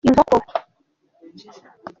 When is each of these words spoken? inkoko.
inkoko. 0.07 0.41